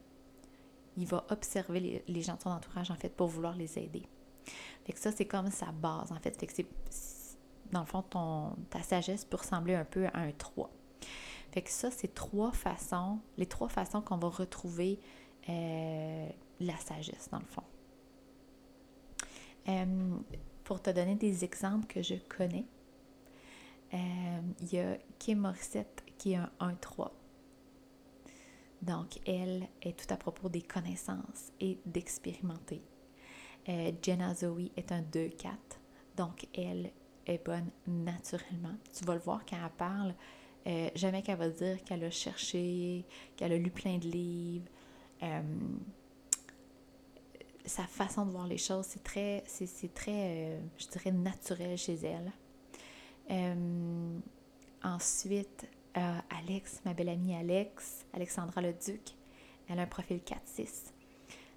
Il 0.97 1.05
va 1.05 1.25
observer 1.29 2.03
les, 2.05 2.21
gens 2.21 2.35
de 2.35 2.41
son 2.41 2.49
entourage, 2.49 2.91
en 2.91 2.95
fait, 2.95 3.09
pour 3.09 3.27
vouloir 3.27 3.55
les 3.55 3.79
aider. 3.79 4.03
Fait 4.85 4.93
que 4.93 4.99
ça, 4.99 5.11
c'est 5.11 5.25
comme 5.25 5.49
sa 5.49 5.71
base, 5.71 6.11
en 6.11 6.19
fait. 6.19 6.37
Fait 6.37 6.47
que 6.47 6.53
c'est, 6.53 6.67
dans 7.71 7.81
le 7.81 7.85
fond, 7.85 8.01
ton, 8.01 8.55
ta 8.69 8.81
sagesse 8.81 9.23
peut 9.23 9.37
ressembler 9.37 9.75
un 9.75 9.85
peu 9.85 10.07
à 10.07 10.17
un 10.17 10.31
3. 10.31 10.69
Fait 11.51 11.61
que 11.61 11.69
ça, 11.69 11.89
c'est 11.89 12.13
trois 12.13 12.51
façons, 12.51 13.19
les 13.37 13.47
trois 13.47 13.69
façons 13.69 14.01
qu'on 14.01 14.17
va 14.17 14.29
retrouver 14.29 14.99
euh, 15.47 16.29
la 16.59 16.77
sagesse, 16.77 17.29
dans 17.31 17.39
le 17.39 17.45
fond. 17.45 17.63
Euh, 19.67 20.17
pour 20.63 20.81
te 20.81 20.89
donner 20.91 21.15
des 21.15 21.43
exemples 21.43 21.87
que 21.87 22.03
je 22.03 22.15
connais, 22.15 22.65
euh, 23.93 24.41
il 24.61 24.73
y 24.73 24.79
a 24.79 24.97
Kim 25.17 25.39
Morissette 25.39 26.03
qui 26.19 26.33
est 26.33 26.35
un 26.35 26.51
1-3. 26.59 27.09
Donc, 28.81 29.19
elle 29.25 29.67
est 29.81 29.97
tout 29.97 30.13
à 30.13 30.17
propos 30.17 30.47
des 30.49 30.61
connaissances 30.61 31.51
et 31.59 31.79
d'expérimenter. 31.85 32.81
Euh, 33.67 33.91
Jenna 34.01 34.33
Zoe 34.33 34.71
est 34.77 34.91
un 34.91 35.01
2-4. 35.01 35.49
Donc, 36.15 36.47
elle 36.55 36.91
est 37.25 37.43
bonne 37.43 37.69
naturellement. 37.87 38.75
Tu 38.93 39.03
vas 39.05 39.15
le 39.15 39.19
voir 39.19 39.41
quand 39.45 39.57
elle 39.57 39.71
parle. 39.71 40.15
Euh, 40.67 40.89
jamais 40.95 41.21
qu'elle 41.21 41.37
va 41.37 41.49
dire 41.49 41.83
qu'elle 41.83 42.03
a 42.03 42.09
cherché, 42.09 43.05
qu'elle 43.35 43.53
a 43.53 43.57
lu 43.57 43.71
plein 43.71 43.97
de 43.97 44.07
livres. 44.07 44.67
Euh, 45.23 45.41
sa 47.65 47.83
façon 47.83 48.25
de 48.25 48.31
voir 48.31 48.47
les 48.47 48.57
choses, 48.57 48.85
c'est 48.87 49.03
très, 49.03 49.43
c'est, 49.45 49.93
très 49.93 50.59
je 50.77 50.87
dirais, 50.87 51.11
naturel 51.11 51.77
chez 51.77 51.99
elle. 52.03 52.31
ensuite, 54.81 55.67
Alex, 56.29 56.81
ma 56.85 56.93
belle 56.93 57.09
amie 57.09 57.35
Alex, 57.35 58.05
Alexandra 58.13 58.61
Leduc, 58.61 59.15
elle 59.67 59.79
a 59.79 59.83
un 59.83 59.87
profil 59.87 60.17
4-6. 60.17 60.91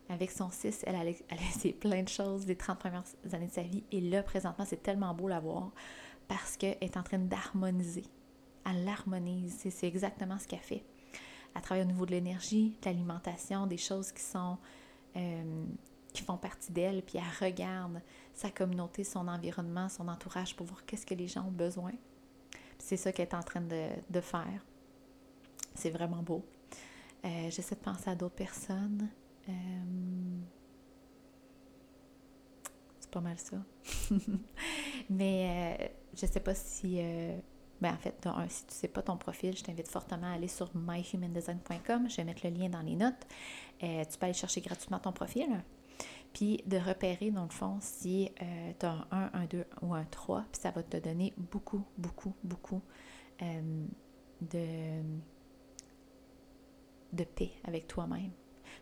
Avec 0.09 0.31
son 0.31 0.51
6, 0.51 0.85
elle 0.87 0.97
a, 0.97 1.05
laissé 1.05 1.73
plein 1.81 2.03
de 2.03 2.09
choses 2.09 2.45
des 2.45 2.57
30 2.57 2.79
premières 2.79 3.05
années 3.33 3.47
de 3.47 3.53
sa 3.53 3.63
vie. 3.63 3.85
Et 3.93 4.01
là, 4.01 4.23
présentement, 4.23 4.65
c'est 4.67 4.83
tellement 4.83 5.15
beau 5.15 5.29
la 5.29 5.41
voir 5.41 5.71
parce 6.29 6.57
qu'elle 6.57 6.77
est 6.81 6.97
en 6.97 7.03
train 7.03 7.19
d'harmoniser. 7.19 8.05
Elle 8.67 8.85
l'harmonise. 8.85 9.57
C'est 9.71 9.87
exactement 9.87 10.39
ce 10.39 10.47
qu'elle 10.47 10.61
fait. 10.61 10.85
Elle 11.55 11.63
travaille 11.63 11.85
au 11.85 11.87
niveau 11.87 12.07
de 12.07 12.13
l'énergie, 12.13 12.77
de 12.81 12.87
l'alimentation, 12.87 13.67
des 13.67 13.77
choses 13.77 14.13
qui 14.13 14.23
sont 14.23 14.59
euh, 15.17 15.65
qui 16.13 16.23
font 16.23 16.37
partie 16.37 16.73
d'elle, 16.73 17.03
puis 17.03 17.19
elle 17.19 17.47
regarde 17.47 18.01
sa 18.35 18.51
communauté, 18.51 19.03
son 19.05 19.29
environnement, 19.29 19.89
son 19.89 20.09
entourage 20.09 20.55
pour 20.55 20.67
voir 20.67 20.85
qu'est-ce 20.85 21.07
que 21.07 21.15
les 21.15 21.29
gens 21.29 21.47
ont 21.47 21.53
besoin. 21.53 21.93
C'est 22.83 22.97
ça 22.97 23.13
qu'elle 23.13 23.29
est 23.29 23.35
en 23.35 23.43
train 23.45 23.61
de, 23.61 24.21
faire. 24.21 24.67
C'est 25.77 25.91
vraiment 25.91 26.21
beau. 26.21 26.45
Euh, 27.25 27.49
j'essaie 27.49 27.77
de 27.77 27.81
penser 27.81 28.11
à 28.11 28.17
d'autres 28.17 28.35
personnes. 28.35 29.09
Euh, 29.49 29.53
c'est 32.99 33.11
pas 33.11 33.21
mal 33.21 33.39
ça. 33.39 33.57
Mais 35.11 35.79
euh, 35.81 35.89
je 36.21 36.27
sais 36.27 36.41
pas 36.41 36.57
si. 36.57 36.97
ben 37.81 37.95
en 37.95 37.99
fait, 37.99 38.29
si 38.49 38.67
tu 38.67 38.75
sais 38.75 38.89
pas 38.89 39.03
ton 39.03 39.17
profil, 39.17 39.57
je 39.57 39.63
t'invite 39.63 39.87
fortement 39.87 40.27
à 40.27 40.33
aller 40.33 40.49
sur 40.49 40.69
myhumandesign.com. 40.75 42.11
Je 42.11 42.17
vais 42.17 42.25
mettre 42.25 42.45
le 42.45 42.53
lien 42.53 42.69
dans 42.69 42.83
les 42.83 42.97
notes. 42.97 43.27
tu 43.79 44.19
peux 44.19 44.25
aller 44.27 44.35
chercher 44.35 44.61
gratuitement 44.61 44.99
ton 44.99 45.13
profil. 45.13 45.63
Puis 46.33 46.63
de 46.67 46.79
repérer, 46.79 47.31
dans 47.31 47.45
le 47.45 47.51
fond, 47.51 47.79
si 47.81 48.31
tu 48.79 48.87
as 48.87 49.07
un 49.11 49.31
1, 49.35 49.41
un 49.43 49.45
2 49.47 49.65
ou 49.83 49.95
un 49.95 50.05
3, 50.05 50.45
puis 50.51 50.61
ça 50.61 50.71
va 50.71 50.83
te 50.83 50.97
donner 50.97 51.35
beaucoup, 51.37 51.85
beaucoup, 51.99 52.35
beaucoup 52.43 52.81
de, 53.41 55.03
de 57.13 57.25
paix 57.25 57.53
avec 57.65 57.87
toi-même. 57.87 58.31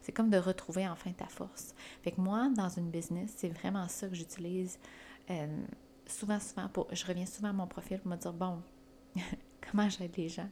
C'est 0.03 0.13
comme 0.13 0.31
de 0.31 0.39
retrouver 0.39 0.89
enfin 0.89 1.13
ta 1.13 1.27
force. 1.27 1.75
Fait 2.03 2.13
que 2.13 2.21
moi, 2.21 2.51
dans 2.57 2.69
une 2.69 2.91
business, 2.91 3.35
c'est 3.37 3.49
vraiment 3.49 3.89
ça 3.89 4.09
que 4.09 4.15
j'utilise 4.15 4.79
euh, 5.31 5.65
souvent, 6.07 6.41
souvent. 6.41 6.69
Pour, 6.69 6.87
je 6.93 7.05
reviens 7.05 7.27
souvent 7.27 7.49
à 7.49 7.53
mon 7.53 7.67
profil 7.67 7.99
pour 7.99 8.11
me 8.11 8.17
dire, 8.17 8.33
bon, 8.33 8.63
comment 9.71 9.89
j'aide 9.89 10.17
les 10.17 10.29
gens? 10.29 10.49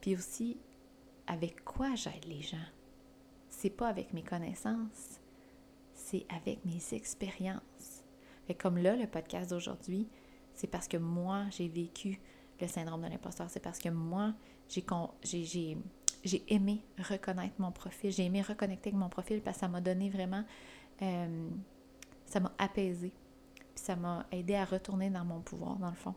Puis 0.00 0.16
aussi, 0.16 0.58
avec 1.26 1.64
quoi 1.64 1.94
j'aide 1.94 2.24
les 2.26 2.42
gens? 2.42 2.56
C'est 3.48 3.70
pas 3.70 3.88
avec 3.88 4.12
mes 4.12 4.22
connaissances, 4.22 5.20
c'est 6.10 6.26
avec 6.28 6.64
mes 6.64 6.82
expériences. 6.92 8.04
Fait 8.46 8.54
comme 8.54 8.78
là, 8.78 8.96
le 8.96 9.06
podcast 9.06 9.50
d'aujourd'hui, 9.50 10.08
c'est 10.54 10.66
parce 10.66 10.88
que 10.88 10.96
moi, 10.96 11.44
j'ai 11.50 11.68
vécu 11.68 12.20
le 12.60 12.66
syndrome 12.66 13.02
de 13.02 13.08
l'imposteur. 13.08 13.48
C'est 13.48 13.60
parce 13.60 13.78
que 13.78 13.88
moi, 13.88 14.34
j'ai, 14.68 14.84
j'ai, 15.22 15.78
j'ai 16.24 16.42
aimé 16.52 16.82
reconnaître 16.98 17.54
mon 17.58 17.70
profil, 17.70 18.10
j'ai 18.10 18.24
aimé 18.24 18.42
reconnecter 18.42 18.90
avec 18.90 18.98
mon 18.98 19.08
profil 19.08 19.40
parce 19.40 19.56
que 19.56 19.60
ça 19.60 19.68
m'a 19.68 19.80
donné 19.80 20.10
vraiment, 20.10 20.44
euh, 21.02 21.48
ça 22.26 22.40
m'a 22.40 22.52
apaisé, 22.58 23.12
puis 23.56 23.84
ça 23.84 23.94
m'a 23.94 24.26
aidé 24.32 24.54
à 24.56 24.64
retourner 24.64 25.10
dans 25.10 25.24
mon 25.24 25.40
pouvoir, 25.40 25.76
dans 25.76 25.90
le 25.90 25.94
fond. 25.96 26.14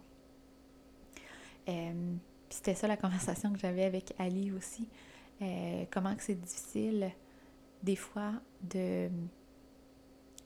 Euh, 1.70 2.16
puis 2.50 2.58
c'était 2.58 2.76
ça 2.76 2.88
la 2.88 2.98
conversation 2.98 3.54
que 3.54 3.60
j'avais 3.60 3.86
avec 3.86 4.14
Ali 4.18 4.52
aussi. 4.52 4.90
Euh, 5.42 5.86
comment 5.92 6.16
que 6.16 6.24
c'est 6.24 6.40
difficile, 6.40 7.12
des 7.84 7.96
fois, 7.96 8.34
de. 8.62 9.10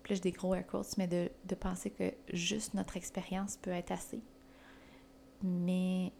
Des 0.09 0.31
gros 0.31 0.55
air 0.55 0.65
mais 0.97 1.07
de, 1.07 1.29
de 1.45 1.55
penser 1.55 1.89
que 1.89 2.13
juste 2.31 2.73
notre 2.73 2.95
expérience 2.97 3.57
peut 3.57 3.71
être 3.71 3.91
assez. 3.91 4.21
Mais 5.43 6.13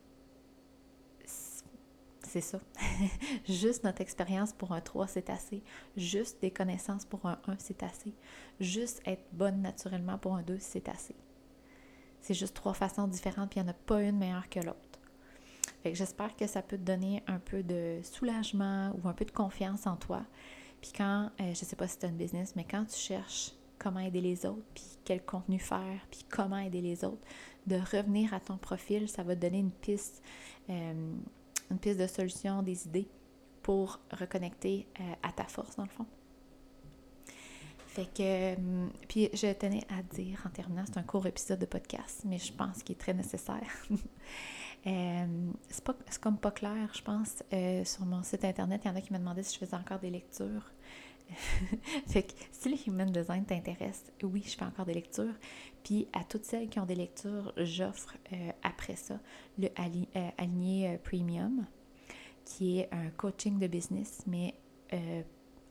c'est 2.28 2.42
ça. 2.42 2.60
Juste 3.48 3.84
notre 3.84 4.02
expérience 4.02 4.52
pour 4.52 4.74
un 4.74 4.82
3, 4.82 5.08
c'est 5.08 5.30
assez. 5.30 5.64
Juste 5.96 6.42
des 6.42 6.52
connaissances 6.52 7.06
pour 7.06 7.26
un 7.26 7.40
1, 7.48 7.56
c'est 7.60 7.84
assez. 7.84 8.14
Juste 8.60 9.02
être 9.06 9.24
bonne 9.32 9.62
naturellement 9.62 10.18
pour 10.18 10.36
un 10.36 10.44
2, 10.44 10.58
c'est 10.60 10.90
assez. 10.90 11.16
C'est 12.22 12.34
juste 12.34 12.56
trois 12.56 12.74
façons 12.74 13.08
différentes, 13.08 13.52
puis 13.52 13.60
il 13.60 13.64
n'y 13.64 13.70
en 13.70 13.72
a 13.72 13.76
pas 13.76 14.02
une 14.02 14.18
meilleure 14.18 14.50
que 14.50 14.60
l'autre. 14.60 15.00
J'espère 15.86 16.36
que 16.36 16.48
ça 16.48 16.62
peut 16.62 16.78
te 16.78 16.84
donner 16.84 17.24
un 17.28 17.40
peu 17.40 17.64
de 17.64 18.02
soulagement 18.04 18.94
ou 18.98 19.08
un 19.08 19.14
peu 19.14 19.24
de 19.24 19.32
confiance 19.32 19.88
en 19.88 19.96
toi. 19.96 20.26
Puis 20.82 20.92
quand, 20.96 21.32
euh, 21.40 21.54
je 21.54 21.64
sais 21.64 21.78
pas 21.78 21.88
si 21.88 21.98
tu 21.98 22.06
as 22.06 22.10
une 22.10 22.18
business, 22.18 22.56
mais 22.58 22.66
quand 22.66 22.84
tu 22.86 22.98
cherches 22.98 23.54
comment 23.78 24.00
aider 24.00 24.22
les 24.22 24.46
autres, 24.46 24.66
puis 24.74 24.86
quel 25.04 25.24
contenu 25.24 25.60
faire, 25.60 26.06
puis 26.12 26.26
comment 26.30 26.58
aider 26.58 26.82
les 26.82 27.04
autres, 27.04 27.26
de 27.66 27.76
revenir 27.76 28.34
à 28.34 28.40
ton 28.40 28.58
profil, 28.58 29.10
ça 29.10 29.24
va 29.24 29.36
te 29.36 29.42
donner 29.42 29.60
une 29.60 29.72
piste. 29.72 30.22
Euh, 30.70 31.14
une 31.70 31.80
piste 31.80 32.00
de 32.00 32.08
solution, 32.08 32.64
des 32.64 32.86
idées 32.86 33.10
pour 33.62 34.00
reconnecter 34.12 34.88
euh, 35.00 35.04
à 35.24 35.32
ta 35.32 35.44
force, 35.44 35.76
dans 35.76 35.84
le 35.84 35.90
fond. 35.90 36.06
Fait 37.88 38.06
que, 38.06 38.56
hum, 38.56 38.92
puis 39.08 39.30
je 39.34 39.52
tenais 39.54 39.84
à 39.90 40.04
dire 40.04 40.44
en 40.46 40.50
terminant, 40.50 40.84
c'est 40.86 40.98
un 40.98 41.04
court 41.04 41.26
épisode 41.26 41.60
de 41.60 41.66
podcast, 41.66 42.22
mais 42.26 42.38
je 42.38 42.54
pense 42.54 42.84
qu'il 42.84 42.96
est 42.96 43.00
très 43.00 43.14
nécessaire. 43.14 43.68
euh, 44.88 45.52
c'est 45.70 46.22
comme 46.22 46.38
pas 46.38 46.52
clair, 46.52 46.92
je 46.94 47.02
pense, 47.02 47.44
euh, 47.52 47.84
sur 47.84 48.06
mon 48.06 48.24
site 48.24 48.46
internet, 48.46 48.82
il 48.86 48.88
y 48.88 48.92
en 48.92 48.96
a 48.96 49.02
qui 49.02 49.12
me 49.12 49.18
demandaient 49.18 49.44
si 49.44 49.56
je 49.56 49.60
faisais 49.60 49.76
encore 49.76 50.00
des 50.00 50.12
lectures. 50.12 50.72
fait 52.08 52.24
que 52.24 52.34
si 52.52 52.70
le 52.70 52.78
human 52.88 53.12
design 53.12 53.46
t'intéresse, 53.46 54.06
oui, 54.24 54.44
je 54.46 54.56
fais 54.56 54.66
encore 54.66 54.86
des 54.86 54.94
lectures. 54.94 55.34
Puis 55.84 56.08
à 56.14 56.24
toutes 56.24 56.46
celles 56.46 56.70
qui 56.70 56.80
ont 56.80 56.86
des 56.86 56.96
lectures, 56.96 57.54
j'offre 57.58 58.16
euh, 58.34 58.52
après 58.64 58.96
ça 58.96 59.20
le 59.58 59.68
euh, 59.68 60.30
aligné 60.38 60.90
euh, 60.90 60.98
premium, 60.98 61.66
qui 62.46 62.80
est 62.80 62.90
un 62.94 63.10
coaching 63.12 63.60
de 63.60 63.68
business, 63.68 64.24
mais 64.28 64.54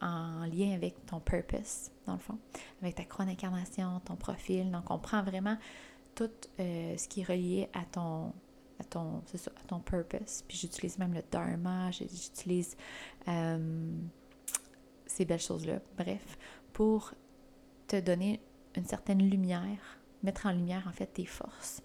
en 0.02 0.44
lien 0.44 0.74
avec 0.74 1.06
ton 1.06 1.20
purpose, 1.20 1.90
dans 2.06 2.14
le 2.14 2.18
fond, 2.18 2.38
avec 2.82 2.96
ta 2.96 3.04
croix 3.04 3.24
d'incarnation, 3.24 4.00
ton 4.04 4.16
profil. 4.16 4.70
Donc, 4.70 4.90
on 4.90 4.98
prend 4.98 5.22
vraiment 5.22 5.56
tout 6.14 6.30
ce 6.58 7.08
qui 7.08 7.22
est 7.22 7.24
relié 7.24 7.70
à 7.72 7.86
ton, 7.86 8.34
à 8.78 8.84
ton, 8.84 9.22
ça, 9.34 9.50
à 9.56 9.66
ton 9.66 9.80
purpose. 9.80 10.44
Puis 10.46 10.58
j'utilise 10.58 10.98
même 10.98 11.14
le 11.14 11.22
dharma, 11.30 11.90
j'utilise 11.92 12.76
ces 15.16 15.24
belles 15.24 15.40
choses-là. 15.40 15.80
Bref, 15.96 16.38
pour 16.72 17.14
te 17.86 17.98
donner 17.98 18.40
une 18.76 18.84
certaine 18.84 19.28
lumière, 19.28 19.98
mettre 20.22 20.46
en 20.46 20.52
lumière 20.52 20.86
en 20.86 20.92
fait 20.92 21.06
tes 21.06 21.24
forces 21.24 21.82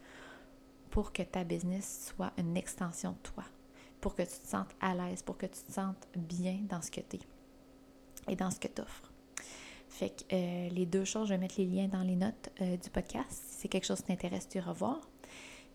pour 0.90 1.14
que 1.14 1.24
ta 1.24 1.46
business 1.46 2.12
soit 2.14 2.34
une 2.38 2.58
extension 2.58 3.12
de 3.14 3.18
toi, 3.20 3.46
pour 4.02 4.16
que 4.16 4.24
tu 4.24 4.38
te 4.38 4.48
sentes 4.48 4.76
à 4.82 4.94
l'aise, 4.94 5.24
pour 5.24 5.38
que 5.38 5.46
tu 5.46 5.62
te 5.62 5.72
sentes 5.72 6.10
bien 6.18 6.60
dans 6.68 6.82
ce 6.82 6.92
que 6.92 7.00
tu 7.00 7.16
es 7.16 7.20
et 8.28 8.36
dans 8.36 8.52
ce 8.52 8.60
que 8.60 8.68
tu 8.68 8.82
offres. 8.82 9.12
Fait 9.88 10.10
que 10.10 10.36
euh, 10.36 10.70
les 10.70 10.86
deux 10.86 11.06
choses, 11.06 11.30
je 11.30 11.34
vais 11.34 11.40
mettre 11.40 11.56
les 11.58 11.66
liens 11.66 11.88
dans 11.88 12.04
les 12.04 12.16
notes 12.18 12.50
euh, 12.60 12.76
du 12.76 12.90
podcast. 12.90 13.30
Si 13.32 13.62
c'est 13.62 13.68
quelque 13.70 13.86
chose 13.86 14.00
qui 14.00 14.08
t'intéresse, 14.08 14.50
tu 14.50 14.60
revoir. 14.60 15.00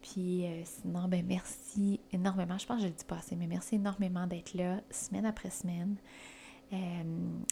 Puis 0.02 0.44
sinon, 0.64 1.08
ben 1.08 1.24
merci 1.26 1.98
énormément. 2.12 2.58
Je 2.58 2.66
pense 2.66 2.76
que 2.76 2.82
je 2.82 2.88
le 2.88 2.94
dis 2.94 3.04
pas 3.04 3.16
assez, 3.16 3.34
mais 3.34 3.46
merci 3.46 3.76
énormément 3.76 4.26
d'être 4.26 4.54
là 4.54 4.80
semaine 4.90 5.24
après 5.24 5.50
semaine. 5.50 5.96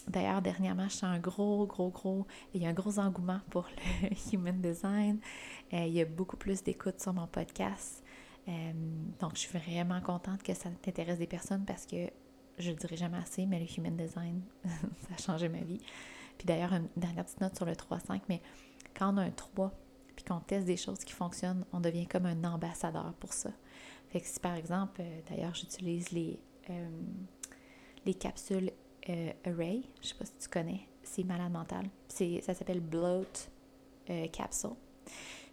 D'ailleurs, 0.07 0.41
dernièrement, 0.41 0.87
je 0.89 1.05
un 1.05 1.19
gros, 1.19 1.65
gros, 1.65 1.89
gros. 1.89 2.27
Il 2.53 2.61
y 2.61 2.65
a 2.65 2.69
un 2.69 2.73
gros 2.73 2.99
engouement 2.99 3.39
pour 3.49 3.65
le 4.01 4.09
human 4.33 4.61
design. 4.61 5.19
il 5.71 5.93
y 5.93 6.01
a 6.01 6.05
beaucoup 6.05 6.37
plus 6.37 6.63
d'écoute 6.63 6.99
sur 6.99 7.13
mon 7.13 7.27
podcast. 7.27 8.03
donc, 9.19 9.35
je 9.35 9.39
suis 9.39 9.57
vraiment 9.57 10.01
contente 10.01 10.43
que 10.43 10.53
ça 10.53 10.69
t'intéresse 10.81 11.17
des 11.17 11.27
personnes 11.27 11.65
parce 11.65 11.85
que 11.85 12.09
je 12.57 12.69
le 12.71 12.75
dirai 12.75 12.97
jamais 12.97 13.17
assez, 13.17 13.45
mais 13.45 13.59
le 13.59 13.65
human 13.77 13.95
design, 13.95 14.41
ça 14.63 15.13
a 15.13 15.17
changé 15.17 15.49
ma 15.49 15.59
vie. 15.59 15.79
Puis 16.37 16.45
d'ailleurs, 16.45 16.73
une 16.73 16.87
dernière 16.95 17.25
petite 17.25 17.41
note 17.41 17.55
sur 17.55 17.65
le 17.65 17.73
3-5, 17.73 18.21
mais 18.29 18.41
quand 18.97 19.13
on 19.13 19.17
a 19.17 19.23
un 19.23 19.31
3, 19.31 19.71
puis 20.15 20.25
qu'on 20.25 20.39
teste 20.39 20.65
des 20.65 20.77
choses 20.77 20.99
qui 20.99 21.13
fonctionnent, 21.13 21.65
on 21.73 21.79
devient 21.79 22.07
comme 22.07 22.25
un 22.25 22.43
ambassadeur 22.43 23.13
pour 23.19 23.33
ça. 23.33 23.51
Fait 24.09 24.21
que 24.21 24.27
si 24.27 24.39
par 24.39 24.55
exemple, 24.55 25.01
euh, 25.01 25.21
d'ailleurs, 25.29 25.53
j'utilise 25.53 26.11
les, 26.11 26.39
euh, 26.69 26.89
les 28.05 28.13
capsules 28.13 28.71
euh, 29.09 29.31
Array, 29.45 29.83
je 30.01 30.07
sais 30.09 30.15
pas 30.15 30.25
si 30.25 30.37
tu 30.39 30.49
connais, 30.49 30.87
c'est 31.03 31.23
malade 31.23 31.51
mental. 31.51 31.89
Ça 32.07 32.53
s'appelle 32.53 32.79
Bloat 32.79 33.49
Capsule. 34.31 34.75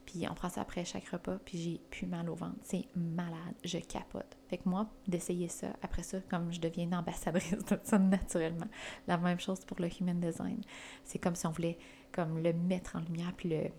Puis 0.06 0.26
on 0.28 0.34
prend 0.34 0.48
ça 0.48 0.62
après 0.62 0.84
chaque 0.84 1.08
repas, 1.08 1.38
puis 1.44 1.58
j'ai 1.58 1.80
plus 1.90 2.06
mal 2.06 2.28
au 2.28 2.34
ventre. 2.34 2.58
C'est 2.62 2.84
malade, 2.96 3.54
je 3.64 3.78
capote. 3.78 4.36
Fait 4.48 4.58
que 4.58 4.68
moi, 4.68 4.88
d'essayer 5.06 5.48
ça, 5.48 5.68
après 5.80 6.02
ça, 6.02 6.18
comme 6.28 6.52
je 6.52 6.60
deviens 6.60 6.84
une 6.84 6.94
ambassadrice 6.94 7.64
de 7.64 7.78
ça 7.82 7.98
naturellement. 7.98 8.66
La 9.06 9.16
même 9.16 9.40
chose 9.40 9.60
pour 9.64 9.80
le 9.80 9.88
human 10.00 10.18
design. 10.20 10.60
C'est 11.04 11.18
comme 11.18 11.34
si 11.34 11.46
on 11.46 11.50
voulait 11.50 11.78
comme 12.10 12.42
le 12.42 12.52
mettre 12.52 12.96
en 12.96 13.00
lumière, 13.00 13.32
puis 13.36 13.48
le... 13.48 13.70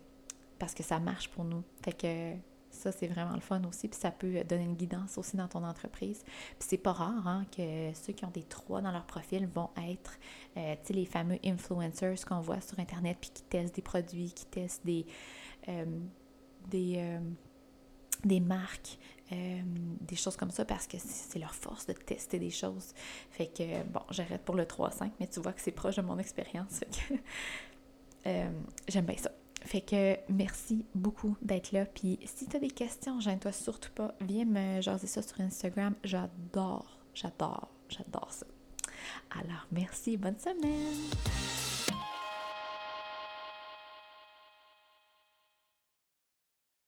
parce 0.57 0.73
que 0.73 0.81
ça 0.81 0.99
marche 0.99 1.29
pour 1.29 1.43
nous. 1.43 1.63
Fait 1.83 1.93
que 1.93 2.33
ça, 2.73 2.91
c'est 2.91 3.07
vraiment 3.07 3.33
le 3.33 3.41
fun 3.41 3.61
aussi, 3.65 3.87
puis 3.87 3.99
ça 3.99 4.11
peut 4.11 4.43
donner 4.43 4.63
une 4.63 4.75
guidance 4.75 5.17
aussi 5.17 5.37
dans 5.37 5.47
ton 5.47 5.63
entreprise. 5.63 6.23
Puis 6.59 6.67
c'est 6.69 6.77
pas 6.77 6.93
rare 6.93 7.27
hein, 7.27 7.45
que 7.55 7.93
ceux 7.93 8.13
qui 8.13 8.25
ont 8.25 8.31
des 8.31 8.43
trois 8.43 8.81
dans 8.81 8.91
leur 8.91 9.05
profil 9.05 9.47
vont 9.47 9.69
être, 9.89 10.17
euh, 10.57 10.75
les 10.89 11.05
fameux 11.05 11.39
influencers 11.45 12.25
qu'on 12.27 12.39
voit 12.39 12.61
sur 12.61 12.79
Internet, 12.79 13.17
puis 13.19 13.31
qui 13.33 13.43
testent 13.43 13.75
des 13.75 13.81
produits, 13.81 14.31
qui 14.31 14.45
testent 14.45 14.85
des 14.85 15.05
euh, 15.69 15.85
des, 16.69 16.93
euh, 16.95 17.19
des 18.23 18.39
marques, 18.39 18.97
euh, 19.33 19.61
des 19.99 20.15
choses 20.15 20.37
comme 20.37 20.49
ça 20.49 20.63
parce 20.63 20.87
que 20.87 20.97
c'est 20.97 21.39
leur 21.39 21.53
force 21.53 21.85
de 21.85 21.91
tester 21.91 22.39
des 22.39 22.51
choses. 22.51 22.93
Fait 23.31 23.47
que, 23.47 23.83
bon, 23.83 23.99
j'arrête 24.09 24.45
pour 24.45 24.55
le 24.55 24.63
3-5, 24.63 25.11
mais 25.19 25.27
tu 25.27 25.41
vois 25.41 25.51
que 25.51 25.61
c'est 25.61 25.73
proche 25.73 25.97
de 25.97 26.01
mon 26.01 26.17
expérience. 26.19 26.79
j'aime 28.25 29.05
bien 29.05 29.17
ça. 29.17 29.31
Fait 29.65 29.81
que 29.81 30.17
merci 30.29 30.85
beaucoup 30.93 31.35
d'être 31.41 31.71
là. 31.71 31.85
Puis 31.85 32.19
si 32.25 32.47
tu 32.47 32.57
as 32.57 32.59
des 32.59 32.69
questions, 32.69 33.19
gêne-toi 33.19 33.51
surtout 33.51 33.91
pas. 33.91 34.13
Viens 34.21 34.45
me 34.45 34.81
jaser 34.81 35.07
ça 35.07 35.21
sur 35.21 35.39
Instagram. 35.39 35.95
J'adore, 36.03 36.97
j'adore, 37.13 37.69
j'adore 37.89 38.31
ça. 38.31 38.45
Alors, 39.31 39.67
merci. 39.71 40.17
Bonne 40.17 40.37
semaine. 40.37 41.52